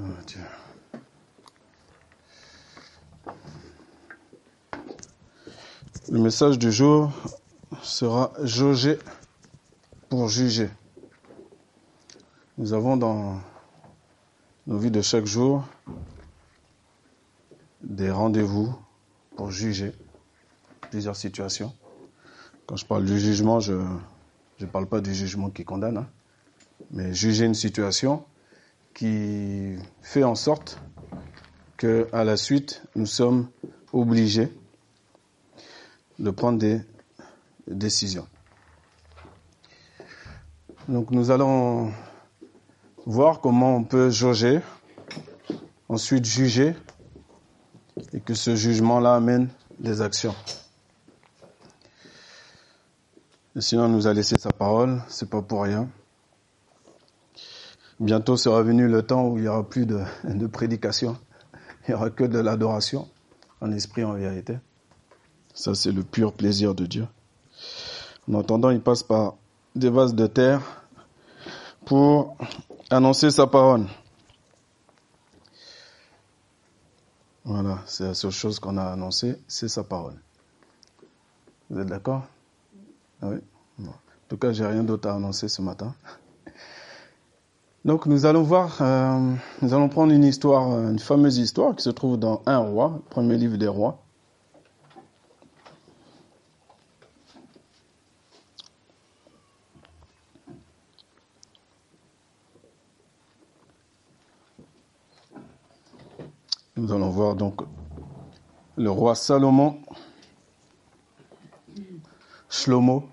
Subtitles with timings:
[0.00, 0.04] Oh.
[6.10, 7.12] Le message du jour
[7.82, 8.98] sera jauger
[10.08, 10.70] pour juger.
[12.56, 13.40] Nous avons dans
[14.66, 15.64] nos vies de chaque jour
[17.82, 18.74] des rendez-vous
[19.36, 19.92] pour juger
[20.90, 21.74] plusieurs situations.
[22.66, 23.74] Quand je parle du jugement, je
[24.60, 26.08] ne parle pas du jugement qui condamne, hein,
[26.90, 28.24] mais juger une situation
[28.98, 30.80] qui fait en sorte
[31.76, 33.48] que à la suite nous sommes
[33.92, 34.52] obligés
[36.18, 36.80] de prendre des
[37.68, 38.26] décisions.
[40.88, 41.92] Donc nous allons
[43.06, 44.58] voir comment on peut jauger,
[45.88, 46.74] ensuite juger,
[48.12, 50.34] et que ce jugement-là amène des actions.
[53.54, 55.88] Le Seigneur nous a laissé sa parole, c'est pas pour rien.
[58.00, 61.16] Bientôt sera venu le temps où il n'y aura plus de, prédication,
[61.86, 63.08] il n'y aura que de l'adoration,
[63.60, 64.58] en esprit, en vérité.
[65.52, 67.08] Ça, c'est le pur plaisir de Dieu.
[68.30, 69.34] En attendant, il passe par
[69.74, 70.60] des vases de terre
[71.86, 72.36] pour
[72.90, 73.86] annoncer sa parole.
[77.44, 80.14] Voilà, c'est la seule chose qu'on a annoncée, c'est sa parole.
[81.70, 82.22] Vous êtes d'accord?
[83.22, 83.38] Ah Oui?
[83.80, 83.92] En
[84.28, 85.94] tout cas, j'ai rien d'autre à annoncer ce matin.
[87.88, 91.88] Donc, nous allons voir, euh, nous allons prendre une histoire, une fameuse histoire qui se
[91.88, 94.04] trouve dans Un roi, premier livre des rois.
[106.76, 107.62] Nous allons voir donc
[108.76, 109.78] le roi Salomon,
[112.50, 113.08] Shlomo,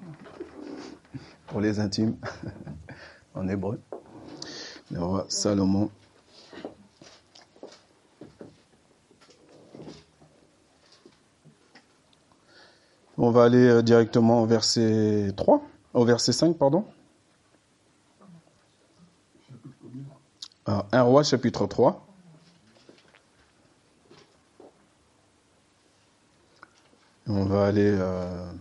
[1.48, 2.18] pour les intimes,
[3.36, 3.80] en hébreu.
[4.92, 5.90] Le roi Salomon.
[13.18, 15.62] On va aller euh, directement au verset 3,
[15.94, 16.86] au verset 5, pardon.
[20.66, 22.06] Alors, 1 roi chapitre 3.
[27.28, 28.52] On va aller, euh,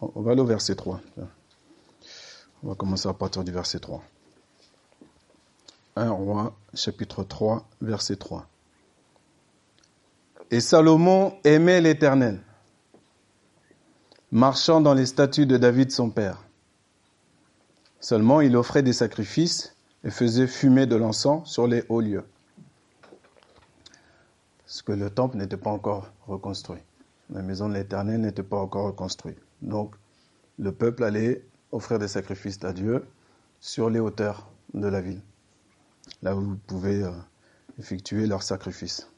[0.00, 1.00] on va aller au verset 3.
[2.62, 4.02] On va commencer à partir du verset 3.
[5.96, 8.46] 1 roi, chapitre 3, verset 3.
[10.50, 12.40] Et Salomon aimait l'Éternel,
[14.30, 16.44] marchant dans les statuts de David son père.
[18.00, 19.74] Seulement il offrait des sacrifices
[20.04, 22.24] et faisait fumer de l'encens sur les hauts lieux
[24.72, 26.80] parce que le temple n'était pas encore reconstruit.
[27.28, 29.36] La maison de l'Éternel n'était pas encore reconstruite.
[29.60, 29.94] Donc,
[30.58, 33.04] le peuple allait offrir des sacrifices à Dieu
[33.60, 35.22] sur les hauteurs de la ville,
[36.22, 37.10] là où vous pouvez euh,
[37.78, 39.08] effectuer leurs sacrifices.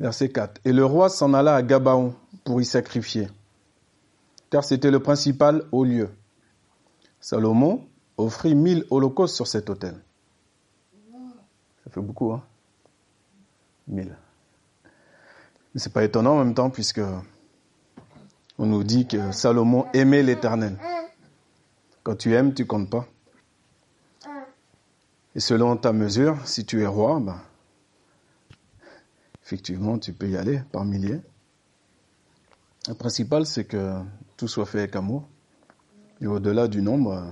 [0.00, 0.60] Verset 4.
[0.64, 2.14] Et le roi s'en alla à Gabaon
[2.44, 3.28] pour y sacrifier,
[4.50, 6.10] car c'était le principal haut lieu.
[7.20, 7.86] Salomon
[8.16, 9.94] offrit mille holocaustes sur cet autel.
[11.84, 12.42] Ça fait beaucoup, hein?
[13.88, 14.16] 1000.
[15.74, 17.00] Mais c'est pas étonnant en même temps puisque
[18.58, 20.76] on nous dit que Salomon aimait l'Éternel.
[22.02, 23.06] Quand tu aimes, tu comptes pas.
[25.34, 27.40] Et selon ta mesure, si tu es roi, ben,
[29.44, 31.20] effectivement, tu peux y aller par milliers.
[32.88, 34.00] Le principal, c'est que
[34.36, 35.28] tout soit fait avec amour.
[36.20, 37.22] Et au-delà du nombre,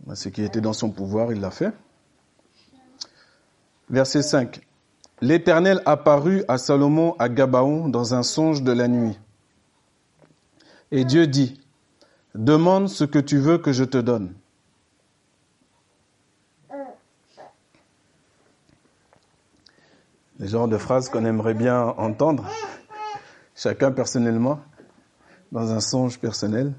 [0.00, 1.72] ben, ce qui était dans son pouvoir, il l'a fait.
[3.88, 4.60] Verset 5.
[5.20, 9.16] L'Éternel apparut à Salomon à Gabaon dans un songe de la nuit.
[10.94, 11.58] Et Dieu dit,
[12.34, 14.34] demande ce que tu veux que je te donne.
[20.38, 22.46] Le genre de phrase qu'on aimerait bien entendre,
[23.56, 24.60] chacun personnellement,
[25.50, 26.74] dans un songe personnel.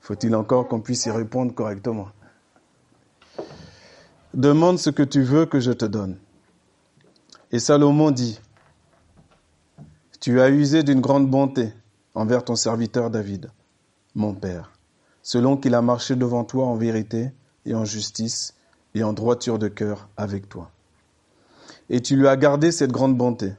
[0.00, 2.08] Faut-il encore qu'on puisse y répondre correctement?
[4.34, 6.18] Demande ce que tu veux que je te donne.
[7.52, 8.40] Et Salomon dit,
[10.20, 11.72] Tu as usé d'une grande bonté
[12.14, 13.50] envers ton serviteur David,
[14.14, 14.72] mon père,
[15.22, 17.32] selon qu'il a marché devant toi en vérité
[17.64, 18.54] et en justice
[18.94, 20.70] et en droiture de cœur avec toi.
[21.90, 23.52] Et tu lui as gardé cette grande bonté.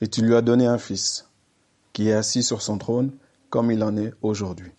[0.00, 1.28] Et tu lui as donné un fils,
[1.92, 3.12] qui est assis sur son trône
[3.50, 4.72] comme il en est aujourd'hui.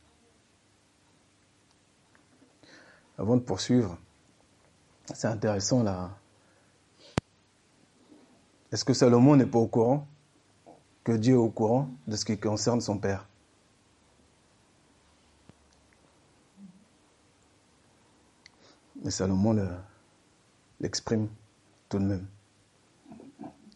[3.17, 3.97] Avant de poursuivre,
[5.13, 6.11] c'est intéressant là.
[8.71, 10.07] Est-ce que Salomon n'est pas au courant?
[11.03, 13.27] Que Dieu est au courant de ce qui concerne son père
[19.05, 19.67] Et Salomon
[20.79, 21.27] l'exprime
[21.89, 22.25] tout de même.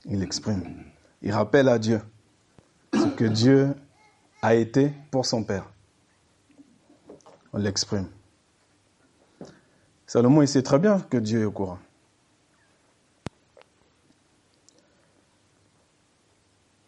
[0.05, 0.85] Il l'exprime.
[1.21, 2.01] Il rappelle à Dieu
[2.93, 3.75] ce que Dieu
[4.41, 5.69] a été pour son père.
[7.51, 8.07] On l'exprime.
[10.05, 11.79] Salomon, il sait très bien que Dieu est au courant.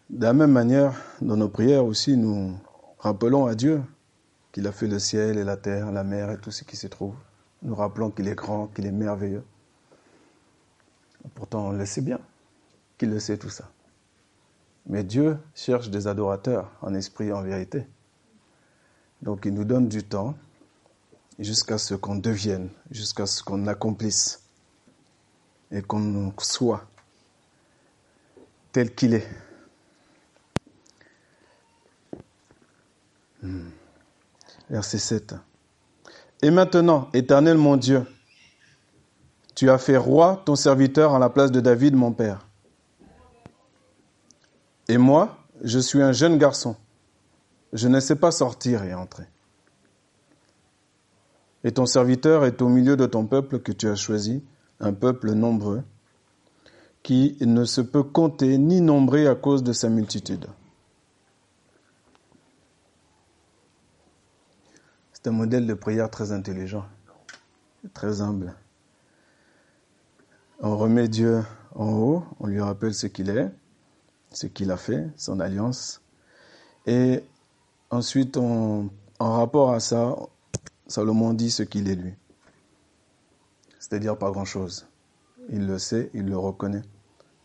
[0.10, 2.58] De la même manière, dans nos prières aussi, nous
[2.98, 3.84] rappelons à Dieu
[4.52, 6.88] qu'il a fait le ciel et la terre, la mer et tout ce qui se
[6.88, 7.14] trouve.
[7.62, 9.44] Nous rappelons qu'il est grand, qu'il est merveilleux.
[11.36, 12.20] Pourtant, on le sait bien
[12.98, 13.70] qu'il le sait tout ça.
[14.88, 17.86] Mais Dieu cherche des adorateurs en esprit et en vérité.
[19.22, 20.34] Donc il nous donne du temps
[21.38, 24.44] jusqu'à ce qu'on devienne, jusqu'à ce qu'on accomplisse
[25.72, 26.88] et qu'on soit
[28.72, 29.28] tel qu'il est.
[34.70, 35.36] Verset 7.
[36.42, 38.06] Et maintenant, éternel mon Dieu,
[39.56, 42.48] tu as fait roi ton serviteur en la place de David mon père.
[44.88, 46.76] Et moi, je suis un jeune garçon.
[47.74, 49.26] Je ne sais pas sortir et entrer.
[51.64, 54.44] Et ton serviteur est au milieu de ton peuple que tu as choisi,
[54.80, 55.84] un peuple nombreux,
[57.04, 60.48] qui ne se peut compter ni nombrer à cause de sa multitude.
[65.22, 66.86] C'est un modèle de prière très intelligent,
[67.94, 68.56] très humble.
[70.62, 71.44] On remet Dieu
[71.76, 73.52] en haut, on lui rappelle ce qu'il est,
[74.32, 76.02] ce qu'il a fait, son alliance.
[76.86, 77.22] Et
[77.90, 78.90] ensuite, en
[79.20, 80.16] rapport à ça,
[80.88, 82.14] Salomon dit ce qu'il est lui.
[83.78, 84.88] C'est-à-dire pas grand-chose.
[85.50, 86.84] Il le sait, il le reconnaît.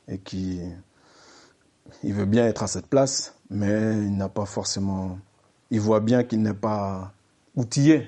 [0.06, 0.76] Et qu'il
[2.04, 5.18] il veut bien être à cette place, mais il n'a pas forcément...
[5.70, 7.12] Il voit bien qu'il n'est pas
[7.56, 8.06] outillé.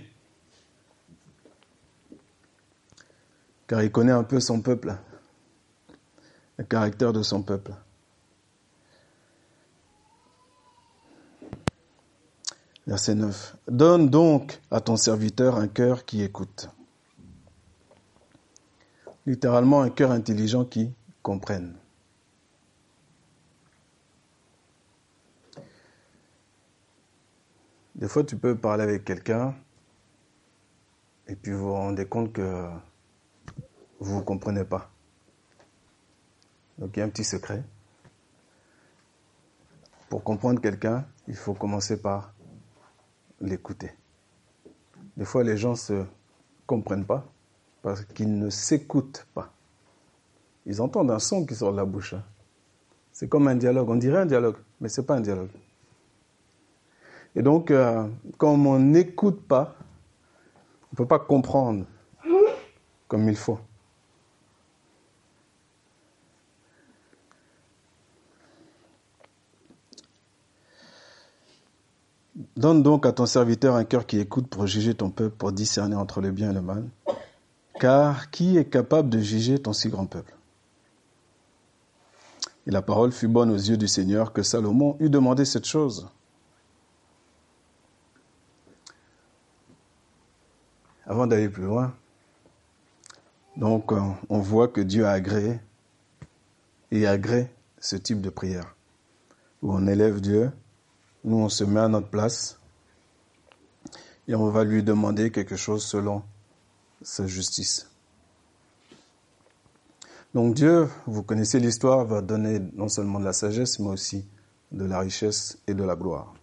[3.66, 4.96] Car il connaît un peu son peuple,
[6.56, 7.74] le caractère de son peuple.
[12.86, 13.56] Verset 9.
[13.66, 16.68] Donne donc à ton serviteur un cœur qui écoute.
[19.26, 20.92] Littéralement un cœur intelligent qui
[21.22, 21.74] comprenne.
[27.96, 29.54] Des fois, tu peux parler avec quelqu'un
[31.26, 32.68] et puis vous vous rendez compte que
[33.98, 34.90] vous ne comprenez pas.
[36.78, 37.64] Donc il y a un petit secret.
[40.10, 42.34] Pour comprendre quelqu'un, il faut commencer par
[43.40, 43.90] l'écouter.
[45.16, 46.04] Des fois, les gens ne se
[46.66, 47.26] comprennent pas
[47.80, 49.52] parce qu'ils ne s'écoutent pas.
[50.66, 52.12] Ils entendent un son qui sort de la bouche.
[52.12, 52.24] Hein.
[53.10, 53.88] C'est comme un dialogue.
[53.88, 55.48] On dirait un dialogue, mais ce n'est pas un dialogue.
[57.36, 59.76] Et donc, euh, comme on n'écoute pas,
[60.84, 61.84] on ne peut pas comprendre
[63.08, 63.60] comme il faut.
[72.56, 75.94] Donne donc à ton serviteur un cœur qui écoute pour juger ton peuple, pour discerner
[75.94, 76.84] entre le bien et le mal.
[77.78, 80.34] Car qui est capable de juger ton si grand peuple?
[82.66, 86.08] Et la parole fut bonne aux yeux du Seigneur que Salomon eût demandé cette chose.
[91.06, 91.94] Avant d'aller plus loin,
[93.56, 95.60] donc euh, on voit que Dieu a agréé
[96.90, 98.74] et agrée ce type de prière,
[99.62, 100.50] où on élève Dieu,
[101.24, 102.58] nous on se met à notre place
[104.28, 106.22] et on va lui demander quelque chose selon
[107.02, 107.88] sa justice.
[110.34, 114.26] Donc Dieu, vous connaissez l'histoire, va donner non seulement de la sagesse, mais aussi
[114.72, 116.34] de la richesse et de la gloire.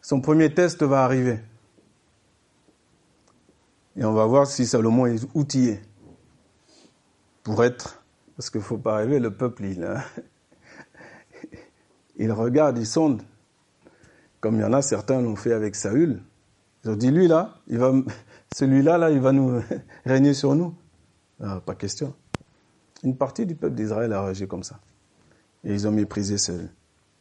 [0.00, 1.38] Son premier test va arriver.
[3.96, 5.80] Et on va voir si Salomon est outillé
[7.42, 8.02] pour être,
[8.36, 10.02] parce qu'il ne faut pas rêver, le peuple, il, hein.
[12.16, 13.22] il regarde, il sonde,
[14.40, 16.22] comme il y en a certains l'ont fait avec Saül.
[16.84, 17.92] Ils ont dit, lui là, il va,
[18.54, 19.62] celui-là, là, il va nous
[20.04, 20.74] régner sur nous.
[21.40, 22.14] Ah, pas question.
[23.02, 24.80] Une partie du peuple d'Israël a réagi comme ça.
[25.64, 26.68] Et ils ont méprisé Saül.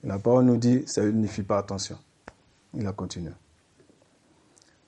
[0.03, 1.97] la parole nous dit, Saül n'y fit pas attention.
[2.73, 3.31] Il a continué.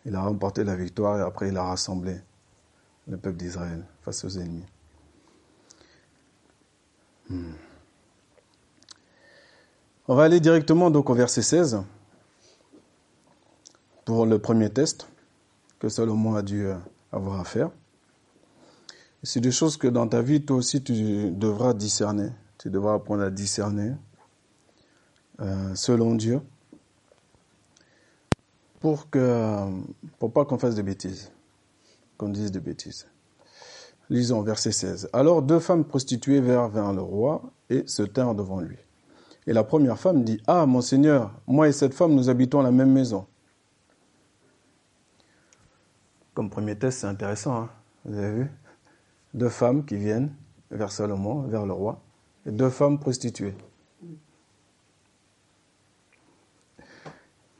[0.08, 2.16] Il a remporté la victoire et après il a rassemblé
[3.10, 4.66] le peuple d'Israël face aux ennemis.
[7.30, 7.52] Hmm.
[10.08, 11.84] On va aller directement donc au verset 16
[14.06, 15.10] pour le premier test
[15.78, 16.76] que Salomon a dû euh,
[17.12, 17.70] avoir à faire.
[19.24, 22.30] C'est des choses que dans ta vie, toi aussi, tu devras discerner.
[22.58, 23.94] Tu devras apprendre à discerner
[25.42, 26.40] euh, selon Dieu
[28.80, 29.66] pour que,
[30.20, 31.32] pour pas qu'on fasse des bêtises,
[32.18, 33.08] qu'on dise des bêtises.
[34.10, 35.10] Lisons verset 16.
[35.14, 38.78] Alors deux femmes prostituées vinrent vers le roi et se tinrent devant lui.
[39.48, 42.72] Et la première femme dit, Ah, mon Seigneur, moi et cette femme, nous habitons la
[42.72, 43.26] même maison.
[46.34, 47.70] Comme premier test, c'est intéressant, hein.
[48.06, 48.52] vous avez vu?
[49.34, 50.34] Deux femmes qui viennent
[50.70, 52.02] vers Salomon, vers le roi,
[52.46, 53.56] et deux femmes prostituées.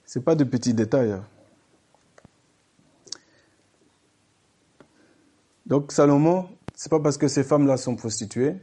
[0.08, 1.12] C'est pas de petits détails.
[1.12, 1.24] Hein.
[5.66, 8.56] Donc Salomon, c'est pas parce que ces femmes-là sont prostituées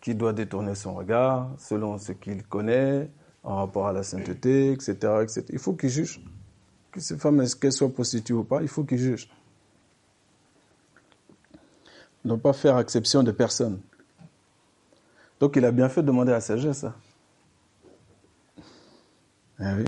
[0.00, 3.10] qu'il doit détourner son regard selon ce qu'il connaît
[3.42, 4.92] en rapport à la sainteté, etc.
[5.20, 5.44] etc.
[5.50, 6.20] Il faut qu'il juge.
[6.92, 9.28] Que ces femmes, est-ce soient prostituées ou pas, il faut qu'il juge.
[12.24, 13.80] Ne pas faire exception de personne.
[15.40, 16.86] Donc il a bien fait de demander la sagesse.
[19.58, 19.84] Ah oui.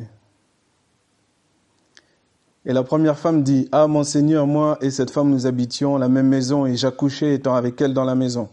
[2.71, 6.09] Et la première femme dit, Ah mon Seigneur, moi et cette femme nous habitions la
[6.09, 8.49] même maison et j'accouchais étant avec elle dans la maison.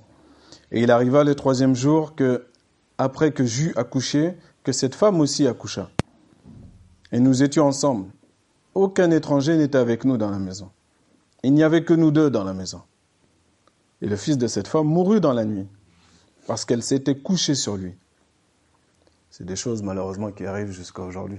[0.72, 2.48] Et il arriva le troisième jour que,
[2.98, 4.34] après que j'eus accouché,
[4.64, 5.92] que cette femme aussi accoucha.
[7.12, 8.08] Et nous étions ensemble.
[8.74, 10.72] Aucun étranger n'était avec nous dans la maison.
[11.44, 12.82] Il n'y avait que nous deux dans la maison.
[14.02, 15.68] Et le fils de cette femme mourut dans la nuit,
[16.48, 17.94] parce qu'elle s'était couchée sur lui.
[19.30, 21.38] C'est des choses malheureusement qui arrivent jusqu'à aujourd'hui.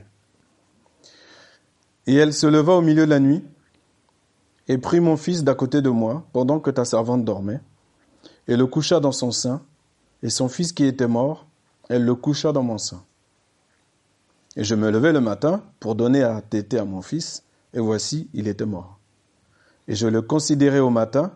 [2.08, 3.44] Et elle se leva au milieu de la nuit
[4.66, 7.60] et prit mon fils d'à côté de moi pendant que ta servante dormait,
[8.48, 9.62] et le coucha dans son sein,
[10.22, 11.46] et son fils qui était mort,
[11.90, 13.04] elle le coucha dans mon sein.
[14.56, 18.30] Et je me levai le matin pour donner à téter à mon fils, et voici,
[18.32, 18.98] il était mort.
[19.86, 21.32] Et je le considérai au matin,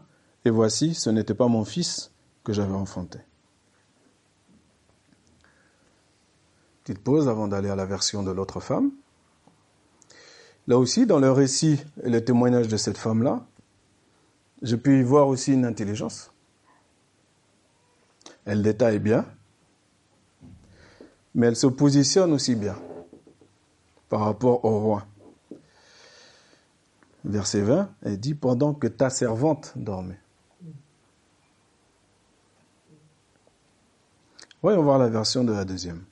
[0.47, 2.13] et voici, ce n'était pas mon fils
[2.45, 3.19] que j'avais enfanté.
[6.83, 8.91] Petite pause avant d'aller à la version de l'autre femme.
[10.73, 13.45] Là aussi, dans le récit et le témoignage de cette femme-là,
[14.63, 16.33] je puis y voir aussi une intelligence.
[18.47, 19.27] Elle détaille bien,
[21.35, 22.75] mais elle se positionne aussi bien
[24.09, 25.07] par rapport au roi.
[27.23, 30.21] Verset 20, elle dit Pendant que ta servante dormait.
[34.63, 36.03] Voyons voir la version de la deuxième.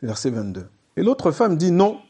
[0.00, 0.68] Verset 22.
[0.96, 2.00] Et l'autre femme dit non,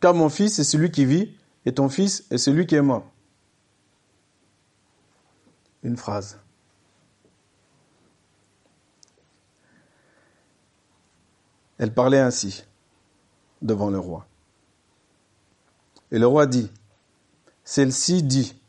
[0.00, 3.10] car mon fils est celui qui vit et ton fils est celui qui est mort.
[5.82, 6.38] Une phrase.
[11.78, 12.64] Elle parlait ainsi
[13.62, 14.26] devant le roi.
[16.10, 16.70] Et le roi dit,
[17.64, 18.60] celle-ci dit.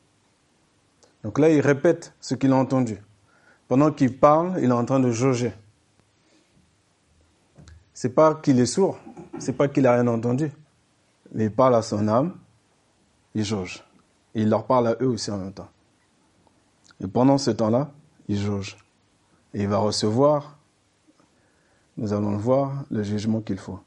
[1.24, 3.02] Donc là, il répète ce qu'il a entendu.
[3.68, 5.54] Pendant qu'il parle, il est en train de jauger.
[8.02, 8.98] C'est pas qu'il est sourd,
[9.38, 10.52] c'est pas qu'il a rien entendu,
[11.34, 12.36] mais il parle à son âme,
[13.36, 13.84] il jauge.
[14.34, 15.70] Et il leur parle à eux aussi en même temps.
[17.00, 17.92] Et pendant ce temps-là,
[18.28, 18.76] il jauge.
[19.54, 20.58] Et il va recevoir,
[21.96, 23.80] nous allons le voir, le jugement qu'il faut.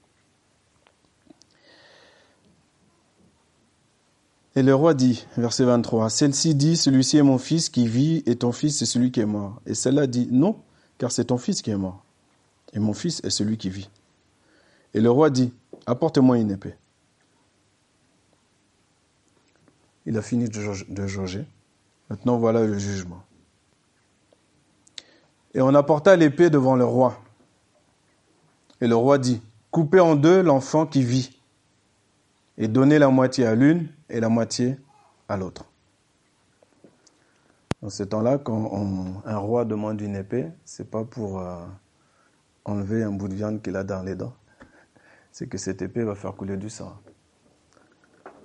[4.55, 8.37] Et le roi dit, verset 23, Celle-ci dit, celui-ci est mon fils qui vit et
[8.37, 9.61] ton fils est celui qui est mort.
[9.67, 10.63] Et celle-là dit, non,
[10.99, 12.05] car c'est ton fils qui est mort.
[12.75, 13.91] Et mon fils est celui qui vit.
[14.95, 15.53] Et le roi dit,
[15.87, 16.75] apporte-moi une épée.
[20.07, 21.47] Il a fini de jauger.
[22.09, 23.23] Maintenant voilà le jugement.
[25.53, 27.21] Et on apporta l'épée devant le roi.
[28.81, 31.41] Et le roi dit, coupez en deux l'enfant qui vit,
[32.59, 34.77] et donnez la moitié à l'une et la moitié
[35.29, 35.65] à l'autre.
[37.83, 41.65] Dans ce temps-là, quand un roi demande une épée, c'est pas pour euh,
[42.65, 44.35] enlever un bout de viande qu'il a dans les dents
[45.35, 46.97] c'est que cette épée va faire couler du sang.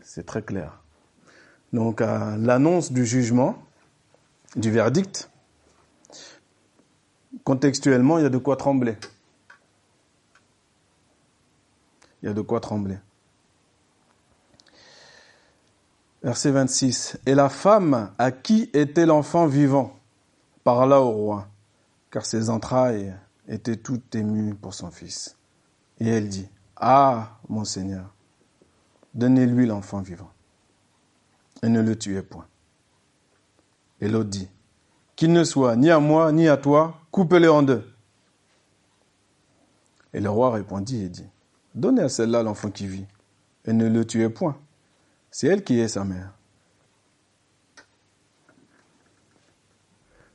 [0.01, 0.81] C'est très clair.
[1.71, 3.61] Donc, à l'annonce du jugement,
[4.55, 5.29] du verdict,
[7.43, 8.97] contextuellement, il y a de quoi trembler.
[12.23, 12.97] Il y a de quoi trembler.
[16.23, 17.19] Verset 26.
[17.27, 19.95] Et la femme à qui était l'enfant vivant
[20.63, 21.49] parla au roi,
[22.09, 23.13] car ses entrailles
[23.47, 25.37] étaient toutes émues pour son fils.
[25.99, 28.13] Et elle dit, ah, mon Seigneur,
[29.13, 30.31] donnez-lui l'enfant vivant
[31.61, 32.47] et ne le tuez point.
[33.99, 34.47] Et l'autre dit,
[35.17, 37.83] qu'il ne soit ni à moi ni à toi, coupez-le en deux.
[40.13, 41.27] Et le roi répondit et dit,
[41.75, 43.05] donnez à celle-là l'enfant qui vit
[43.65, 44.57] et ne le tuez point.
[45.31, 46.33] C'est elle qui est sa mère.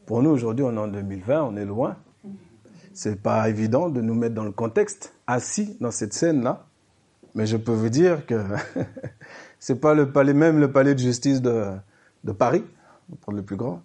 [0.04, 1.96] Pour nous, aujourd'hui, on est en 2020, on est loin
[2.94, 6.66] c'est pas évident de nous mettre dans le contexte, assis dans cette scène-là,
[7.34, 8.40] Mais je peux vous dire que
[9.58, 11.72] c'est pas le palais, même le palais de justice de,
[12.22, 12.64] de Paris,
[13.20, 13.82] pour le plus grand,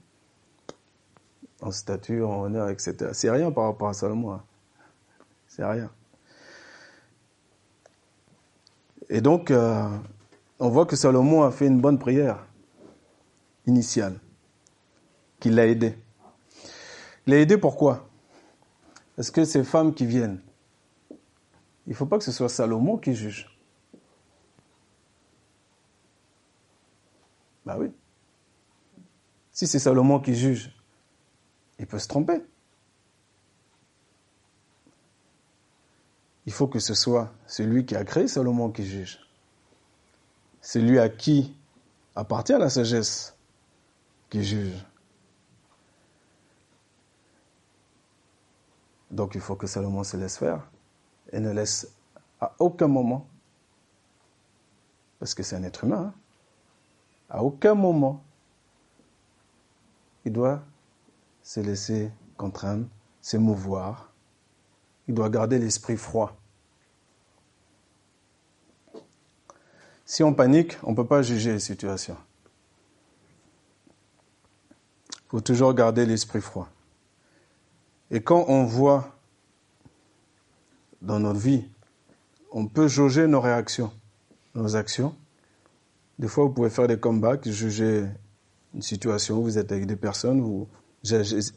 [1.61, 3.09] en statut, en honneur, etc.
[3.13, 4.39] C'est rien par rapport à Salomon.
[5.47, 5.89] C'est rien.
[9.09, 9.87] Et donc, euh,
[10.59, 12.45] on voit que Salomon a fait une bonne prière
[13.65, 14.19] initiale,
[15.39, 15.97] qui l'a aidé.
[17.25, 18.08] Il l'a aidé pourquoi?
[19.19, 20.39] Parce que ces femmes qui viennent,
[21.11, 23.49] il ne faut pas que ce soit Salomon qui juge?
[27.65, 27.91] Bah oui.
[29.51, 30.73] Si c'est Salomon qui juge,
[31.79, 32.41] il peut se tromper.
[36.45, 39.19] Il faut que ce soit celui qui a créé Salomon qui juge.
[40.61, 41.57] Celui à qui
[42.15, 43.35] appartient la sagesse
[44.29, 44.85] qui juge.
[49.11, 50.69] Donc il faut que Salomon se laisse faire
[51.31, 51.93] et ne laisse
[52.39, 53.27] à aucun moment,
[55.19, 56.19] parce que c'est un être humain, hein,
[57.29, 58.23] à aucun moment,
[60.25, 60.61] il doit
[61.43, 62.87] se laisser contraindre,
[63.21, 64.11] s'émouvoir,
[65.07, 66.35] il doit garder l'esprit froid.
[70.05, 72.17] Si on panique, on ne peut pas juger les situations.
[75.11, 76.67] Il faut toujours garder l'esprit froid.
[78.11, 79.15] Et quand on voit
[81.01, 81.65] dans notre vie,
[82.51, 83.91] on peut jauger nos réactions,
[84.55, 85.15] nos actions.
[86.17, 88.05] Des fois, vous pouvez faire des comebacks, juger
[88.73, 90.67] une situation, vous êtes avec des personnes, vous,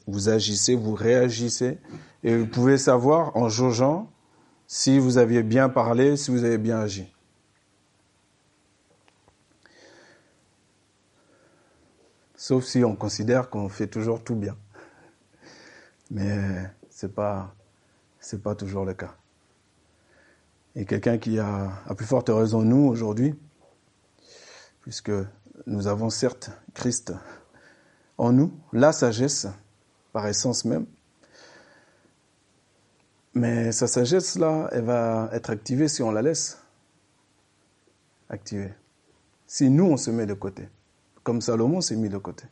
[0.06, 1.78] vous agissez, vous réagissez,
[2.22, 4.10] et vous pouvez savoir en jaugeant
[4.66, 7.12] si vous aviez bien parlé, si vous avez bien agi.
[12.36, 14.56] Sauf si on considère qu'on fait toujours tout bien.
[16.12, 16.70] Mais
[17.14, 17.54] pas,
[18.20, 19.16] c'est pas toujours le cas.
[20.76, 23.34] Et quelqu'un qui a, plus forte raison nous aujourd'hui,
[24.82, 25.10] puisque
[25.66, 27.14] nous avons certes Christ
[28.18, 29.46] en nous, la sagesse,
[30.12, 30.84] par essence même,
[33.32, 36.58] mais sa sagesse là, elle va être activée si on la laisse
[38.28, 38.74] activer.
[39.46, 40.68] Si nous on se met de côté,
[41.22, 42.44] comme Salomon s'est mis de côté.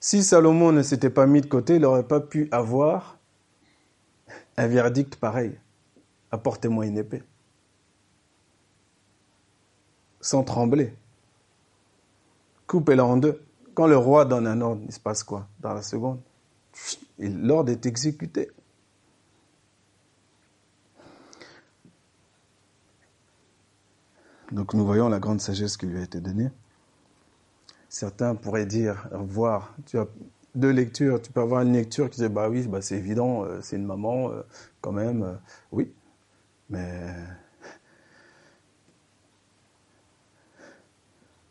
[0.00, 3.18] Si Salomon ne s'était pas mis de côté, il n'aurait pas pu avoir
[4.56, 5.58] un verdict pareil
[6.30, 7.22] apportez-moi une épée.
[10.20, 10.94] Sans trembler.
[12.66, 13.42] Coupez-la en deux.
[13.74, 16.20] Quand le roi donne un ordre, il se passe quoi Dans la seconde,
[17.18, 18.50] l'ordre est exécuté.
[24.52, 26.50] Donc nous voyons la grande sagesse qui lui a été donnée.
[27.90, 30.06] Certains pourraient dire, voir, tu as
[30.54, 33.60] deux lectures, tu peux avoir une lecture qui dit, bah oui, bah c'est évident, euh,
[33.62, 34.42] c'est une maman, euh,
[34.80, 35.34] quand même, euh,
[35.72, 35.92] oui,
[36.68, 37.12] mais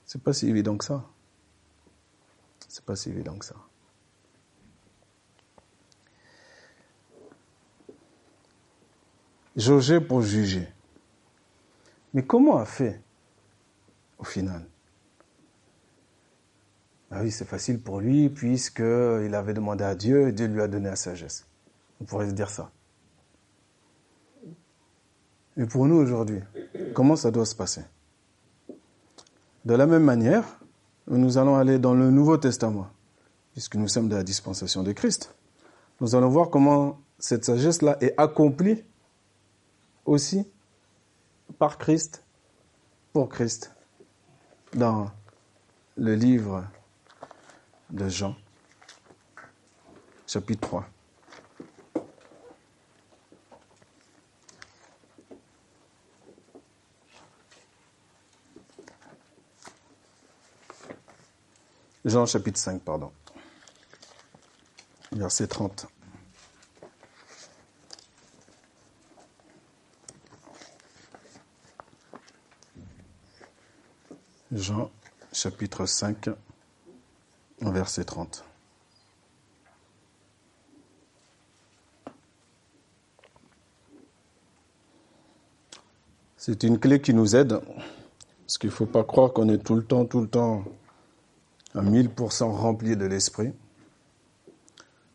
[0.06, 1.06] c'est pas si évident que ça.
[2.70, 3.56] C'est pas si évident que ça.
[9.58, 10.70] Jauger pour juger.
[12.14, 13.02] Mais comment a fait
[14.18, 14.66] au final?
[17.12, 20.68] Ah oui, c'est facile pour lui puisqu'il avait demandé à Dieu et Dieu lui a
[20.68, 21.48] donné la sagesse.
[22.00, 22.72] On pourrait se dire ça.
[25.58, 26.40] Et pour nous aujourd'hui,
[26.94, 27.82] comment ça doit se passer?
[29.66, 30.60] De la même manière,
[31.08, 32.88] nous allons aller dans le Nouveau Testament,
[33.52, 35.36] puisque nous sommes de la dispensation de Christ.
[36.00, 38.84] Nous allons voir comment cette sagesse-là est accomplie
[40.06, 40.48] aussi
[41.58, 42.24] par Christ,
[43.12, 43.76] pour Christ,
[44.76, 45.12] dans
[45.98, 46.64] le livre
[47.90, 48.36] de Jean,
[50.28, 50.86] chapitre 3.
[62.06, 63.12] Jean chapitre 5, pardon.
[65.12, 65.88] Verset 30.
[74.52, 74.90] Jean
[75.32, 76.30] chapitre 5,
[77.62, 78.44] verset 30.
[86.38, 87.60] C'est une clé qui nous aide,
[88.46, 90.64] parce qu'il ne faut pas croire qu'on est tout le temps, tout le temps
[91.76, 93.52] à 1000% rempli de l'esprit.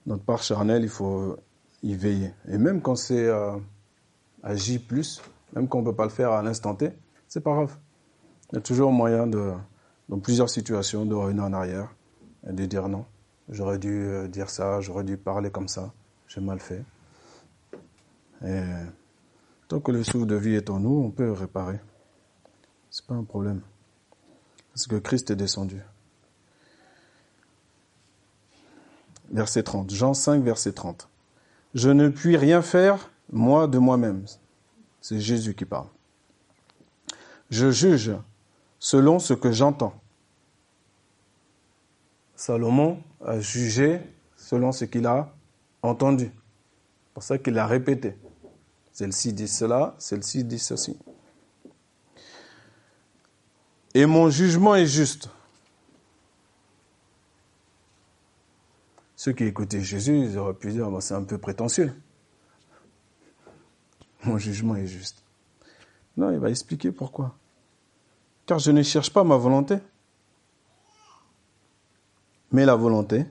[0.06, 1.36] Notre part charnelle, il faut
[1.82, 2.30] y veiller.
[2.48, 3.56] Et même quand c'est euh,
[4.42, 5.22] agi plus,
[5.54, 6.92] même quand on ne peut pas le faire à l'instant T,
[7.26, 7.76] c'est pas grave.
[8.52, 9.52] Il y a toujours moyen de,
[10.10, 11.88] dans plusieurs situations, de revenir en arrière
[12.46, 13.04] de dire non.
[13.48, 15.92] J'aurais dû euh, dire ça, j'aurais dû parler comme ça,
[16.28, 16.82] j'ai mal fait.
[18.44, 18.62] Et
[19.68, 21.80] Tant que le souffle de vie est en nous, on peut réparer.
[22.90, 23.62] C'est pas un problème.
[24.72, 25.80] Parce que Christ est descendu.
[29.30, 29.90] Verset 30.
[29.90, 31.08] Jean 5, verset 30.
[31.74, 34.26] Je ne puis rien faire, moi, de moi-même.
[35.00, 35.88] C'est Jésus qui parle.
[37.50, 38.12] Je juge
[38.78, 39.94] selon ce que j'entends.
[42.36, 44.00] Salomon a jugé
[44.36, 45.32] selon ce qu'il a
[45.82, 46.26] entendu.
[46.26, 48.16] C'est pour ça qu'il a répété.
[48.92, 50.98] Celle-ci dit cela, celle-ci dit ceci.
[53.94, 55.28] Et mon jugement est juste.
[59.16, 61.92] Ceux qui écoutaient Jésus, ils auraient pu dire, c'est un peu prétentieux.
[64.24, 65.22] Mon jugement est juste.
[66.16, 67.36] Non, il va expliquer pourquoi.
[68.46, 69.76] Car je ne cherche pas ma volonté,
[72.54, 73.26] mais la volonté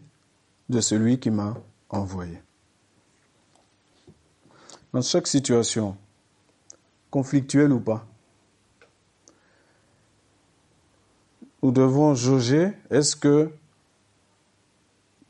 [0.68, 1.56] de celui qui m'a
[1.88, 2.42] envoyé.
[4.92, 5.96] Dans chaque situation,
[7.10, 8.06] conflictuelle ou pas,
[11.64, 13.50] nous devons jauger, est-ce que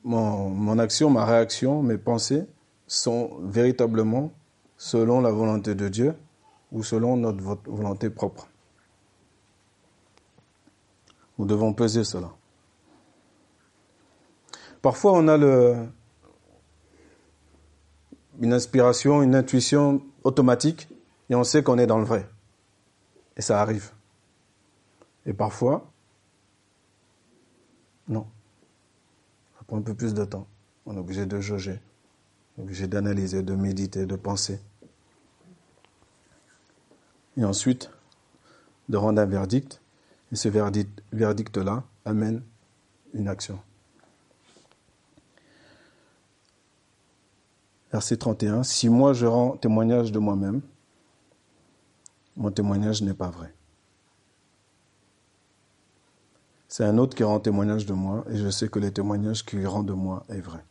[0.03, 2.47] mon, mon, action, ma réaction, mes pensées
[2.87, 4.31] sont véritablement
[4.75, 6.15] selon la volonté de Dieu
[6.71, 8.49] ou selon notre volonté propre.
[11.37, 12.31] Nous devons peser cela.
[14.83, 15.87] Parfois, on a le,
[18.41, 20.89] une inspiration, une intuition automatique
[21.29, 22.29] et on sait qu'on est dans le vrai.
[23.37, 23.91] Et ça arrive.
[25.25, 25.89] Et parfois,
[28.09, 28.27] non.
[29.57, 30.47] Ça prend un peu plus de temps.
[30.85, 31.79] On est obligé de jauger,
[32.59, 34.59] obligé d'analyser, de méditer, de penser.
[37.37, 37.89] Et ensuite,
[38.89, 39.81] de rendre un verdict.
[40.33, 42.43] Et ce verdict-là amène
[43.13, 43.61] une action.
[47.93, 50.61] Verset 31, si moi je rends témoignage de moi-même,
[52.35, 53.53] mon témoignage n'est pas vrai.
[56.67, 59.67] C'est un autre qui rend témoignage de moi et je sais que le témoignage qu'il
[59.67, 60.65] rend de moi est vrai.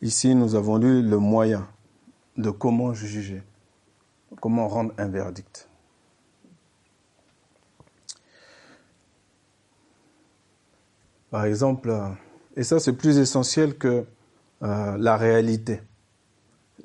[0.00, 1.68] Ici, nous avons lu le moyen
[2.38, 3.42] de comment juger,
[4.40, 5.69] comment rendre un verdict.
[11.30, 11.96] Par exemple,
[12.56, 14.04] et ça c'est plus essentiel que
[14.62, 15.80] euh, la réalité.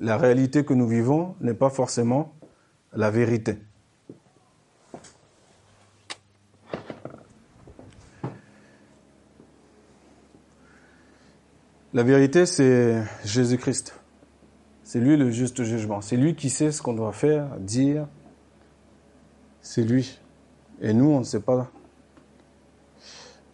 [0.00, 2.34] La réalité que nous vivons n'est pas forcément
[2.92, 3.58] la vérité.
[11.96, 13.98] La vérité, c'est Jésus-Christ.
[14.84, 16.02] C'est lui le juste jugement.
[16.02, 18.06] C'est lui qui sait ce qu'on doit faire, dire.
[19.62, 20.20] C'est lui.
[20.82, 21.70] Et nous, on ne sait pas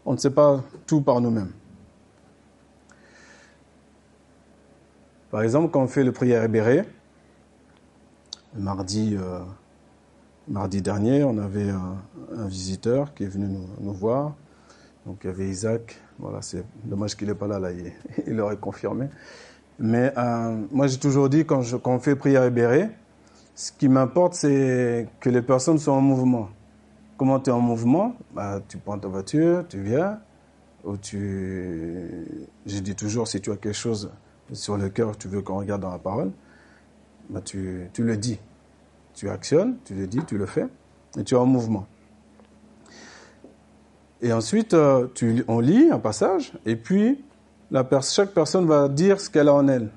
[0.04, 1.52] on ne sait pas tout par nous-mêmes.
[5.30, 6.84] Par exemple, quand on fait le prière ébéré,
[8.54, 9.40] mardi, euh,
[10.46, 11.96] mardi dernier, on avait un,
[12.46, 13.46] visiteur qui est venu
[13.80, 14.34] nous, voir.
[15.06, 15.98] Donc il y avait Isaac.
[16.18, 17.60] Voilà, c'est dommage qu'il n'est pas là,
[18.26, 19.08] il, aurait confirmé.
[19.78, 22.90] Mais euh, moi, j'ai toujours dit, quand, on fait prière ébérée,
[23.54, 26.50] ce qui m'importe, c'est que les personnes soient en mouvement.
[27.16, 28.16] Comment tu es en mouvement?
[28.35, 30.20] Bah, Tu prends ta voiture, tu viens,
[30.85, 32.27] ou tu...
[32.66, 34.11] Je dis toujours, si tu as quelque chose
[34.53, 36.33] sur le cœur, tu veux qu'on regarde dans la parole,
[37.31, 38.38] bah, tu, le dis.
[39.14, 40.66] Tu actionnes, tu le dis, tu le fais,
[41.18, 41.87] et tu es en mouvement.
[44.20, 47.22] Et ensuite, euh, tu, on lit un passage, et puis
[48.03, 49.90] chaque personne va dire ce qu'elle a en elle,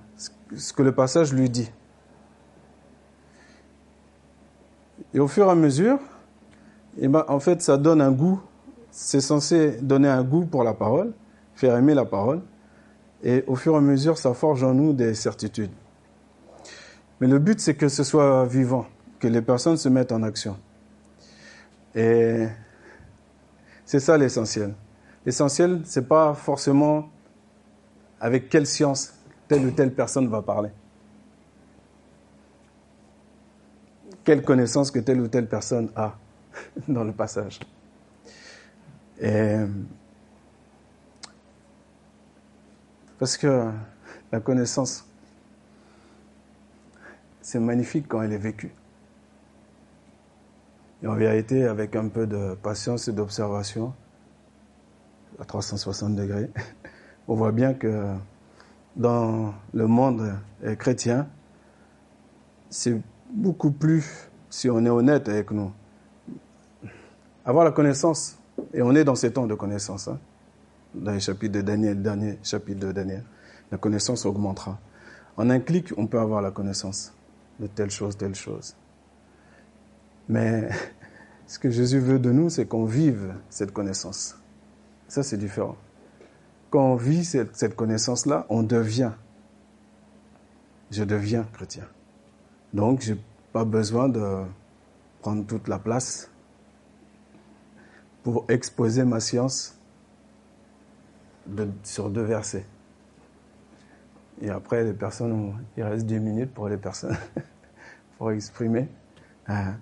[0.56, 1.70] ce que le passage lui dit.
[5.14, 6.00] Et au fur et à mesure,
[6.98, 8.42] eh ben, en fait, ça donne un goût.
[8.92, 11.14] C'est censé donner un goût pour la parole,
[11.56, 12.42] faire aimer la parole.
[13.24, 15.72] Et au fur et à mesure, ça forge en nous des certitudes.
[17.20, 18.86] Mais le but, c'est que ce soit vivant,
[19.20, 20.58] que les personnes se mettent en action.
[21.94, 22.46] Et
[23.86, 24.74] c'est ça l'essentiel.
[25.26, 27.10] L'essentiel, c'est pas forcément
[28.20, 29.14] avec quelle science
[29.48, 30.70] telle ou telle personne va parler.
[34.24, 36.16] Quelle connaissance que telle ou telle personne a.
[36.88, 37.60] dans le passage.
[39.20, 39.56] Et
[43.18, 43.72] parce que
[44.32, 45.06] la connaissance,
[47.42, 48.72] c'est magnifique quand elle est vécue.
[51.02, 53.94] Et en vérité, avec un peu de patience et d'observation,
[55.40, 56.50] à 360 degrés,
[57.28, 58.16] on voit bien que
[58.96, 60.34] dans le monde
[60.78, 61.28] chrétien,
[62.70, 63.00] c'est
[63.32, 65.72] beaucoup plus, si on est honnête avec nous,
[67.46, 68.38] avoir la connaissance,
[68.74, 70.20] et on est dans ces temps de connaissance, hein.
[70.94, 73.24] dans les chapitres de Daniel, dernier chapitre de Daniel.
[73.72, 74.80] La connaissance augmentera.
[75.38, 77.14] En un clic, on peut avoir la connaissance
[77.60, 78.76] de telle chose, telle chose.
[80.28, 80.70] Mais
[81.48, 84.38] ce que Jésus veut de nous, c'est qu'on vive cette connaissance.
[85.08, 85.76] Ça, c'est différent.
[86.72, 89.12] Quand on vit cette, cette connaissance-là, on devient.
[90.92, 91.86] Je deviens chrétien.
[92.74, 93.20] Donc, je n'ai
[93.54, 94.44] pas besoin de
[95.22, 96.30] prendre toute la place
[98.26, 99.78] pour exposer ma science
[101.84, 102.66] sur deux versets.
[104.42, 107.16] Et après, les personnes, il reste 10 minutes pour les personnes
[108.18, 108.88] pour exprimer.
[109.48, 109.76] Ah.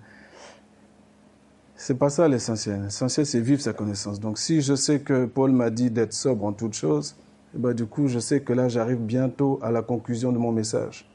[1.74, 2.82] C'est pas ça l'essentiel.
[2.82, 4.20] L'essentiel, c'est vivre sa connaissance.
[4.20, 7.16] Donc, si je sais que Paul m'a dit d'être sobre en toutes choses,
[7.54, 10.52] eh ben, du coup, je sais que là, j'arrive bientôt à la conclusion de mon
[10.52, 11.10] message.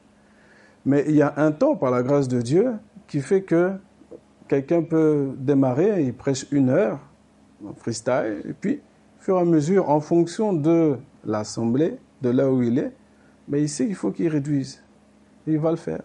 [0.84, 2.72] Mais il y a un temps, par la grâce de Dieu,
[3.06, 3.74] qui fait que
[4.48, 6.98] quelqu'un peut démarrer, il prêche une heure,
[7.76, 8.80] freestyle, et puis,
[9.18, 12.92] au fur et à mesure, en fonction de l'assemblée, de là où il est,
[13.48, 14.82] mais il sait qu'il faut qu'il réduise.
[15.46, 16.02] Il va le faire.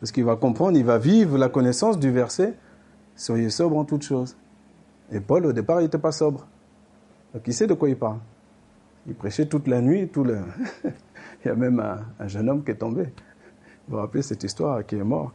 [0.00, 2.54] Parce qu'il va comprendre, il va vivre la connaissance du verset
[3.16, 4.36] Soyez sobre en toutes choses.
[5.10, 6.46] Et Paul, au départ, il n'était pas sobre.
[7.32, 8.18] Donc il sait de quoi il parle.
[9.06, 10.40] Il prêchait toute la nuit, tout le...
[10.84, 13.04] il y a même un, jeune homme qui est tombé.
[13.88, 15.32] Vous vous rappelez cette histoire qui est mort?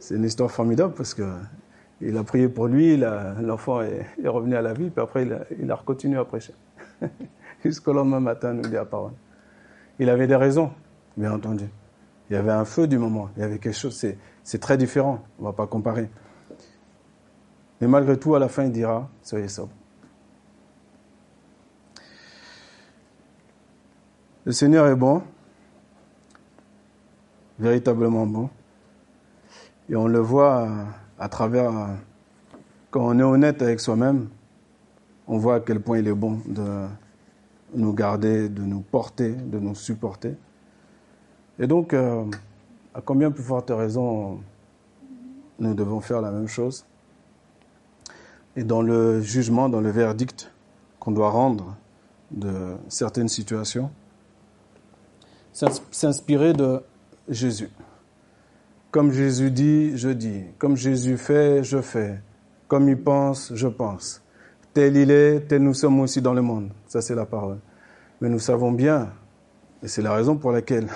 [0.00, 1.22] C'est une histoire formidable parce que
[2.00, 5.26] il a prié pour lui, l'enfant est, revenu à la vie, puis après
[5.58, 6.54] il a, continué à prêcher.
[7.64, 9.12] jusqu'au lendemain matin, nous dit la parole.
[9.98, 10.72] Il avait des raisons,
[11.16, 11.64] bien entendu.
[12.28, 14.04] Il y avait un feu du moment, il y avait quelque chose,
[14.42, 16.10] c'est très différent, on ne va pas comparer.
[17.80, 19.72] Mais malgré tout, à la fin, il dira, soyez sobre.
[24.44, 25.22] Le Seigneur est bon,
[27.58, 28.50] véritablement bon.
[29.88, 30.68] Et on le voit
[31.18, 31.72] à travers,
[32.90, 34.28] quand on est honnête avec soi-même,
[35.26, 36.86] on voit à quel point il est bon de,
[37.74, 40.34] nous garder, de nous porter, de nous supporter.
[41.58, 42.24] Et donc, euh,
[42.94, 44.40] à combien plus forte raison
[45.58, 46.84] nous devons faire la même chose?
[48.56, 50.50] Et dans le jugement, dans le verdict
[50.98, 51.76] qu'on doit rendre
[52.30, 53.90] de certaines situations,
[55.90, 56.82] s'inspirer de
[57.28, 57.70] Jésus.
[58.90, 60.44] Comme Jésus dit, je dis.
[60.58, 62.20] Comme Jésus fait, je fais.
[62.68, 64.22] Comme il pense, je pense.
[64.72, 66.70] Tel il est, tel nous sommes aussi dans le monde.
[66.86, 67.58] Ça, c'est la parole.
[68.20, 69.10] Mais nous savons bien,
[69.82, 70.88] et c'est la raison pour laquelle,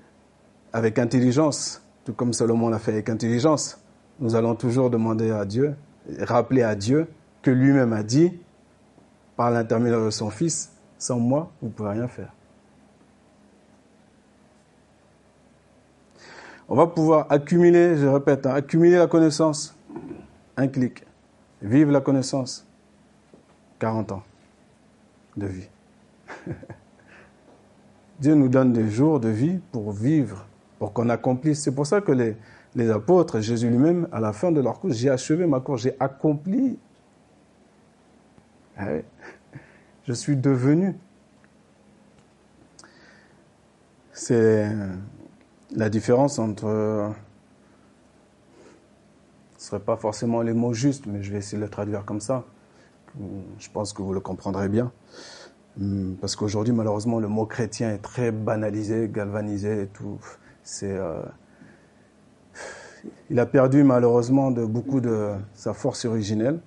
[0.72, 3.78] avec intelligence, tout comme Salomon l'a fait avec intelligence,
[4.20, 5.74] nous allons toujours demander à Dieu,
[6.20, 7.06] rappeler à Dieu
[7.42, 8.32] que lui-même a dit,
[9.36, 12.32] par l'intermédiaire de son Fils, sans moi, vous ne pouvez rien faire.
[16.68, 19.76] On va pouvoir accumuler, je répète, hein, accumuler la connaissance.
[20.56, 21.04] Un clic.
[21.62, 22.66] Vive la connaissance.
[23.78, 24.22] 40 ans
[25.36, 25.68] de vie.
[28.20, 30.46] Dieu nous donne des jours de vie pour vivre,
[30.78, 31.62] pour qu'on accomplisse.
[31.62, 32.36] C'est pour ça que les,
[32.74, 35.96] les apôtres, Jésus lui-même, à la fin de leur course, j'ai achevé ma course, j'ai
[36.00, 36.78] accompli.
[38.76, 38.86] Ah
[40.04, 40.96] Je suis devenu.
[44.12, 44.70] C'est
[45.74, 47.12] la différence entre.
[49.58, 52.04] Ce ne serait pas forcément les mots justes, mais je vais essayer de le traduire
[52.04, 52.44] comme ça.
[53.58, 54.92] Je pense que vous le comprendrez bien.
[55.80, 60.18] Hum, parce qu'aujourd'hui, malheureusement, le mot chrétien est très banalisé, galvanisé et tout.
[60.62, 61.22] C'est, euh,
[63.30, 66.60] il a perdu malheureusement de beaucoup de sa force originelle.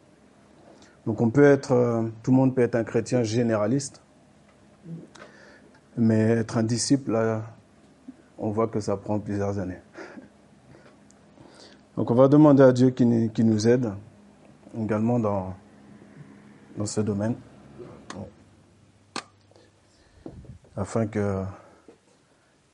[1.05, 4.01] Donc on peut être, euh, tout le monde peut être un chrétien généraliste,
[5.97, 7.41] mais être un disciple,
[8.39, 9.79] on voit que ça prend plusieurs années.
[11.95, 13.91] Donc on va demander à Dieu qui nous aide
[14.75, 15.53] également dans
[16.77, 17.35] dans ce domaine,
[20.77, 21.43] afin que